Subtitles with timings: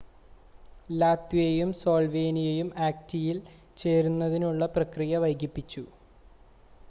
[0.91, 3.37] ലാത്വിയയും സ്ലോൾവേനിയയും ആക്റ്റയിൽ
[3.77, 5.83] ചേരുന്നതിനുള്ള പ്രക്രിയ വൈകിപ്പിച്ചു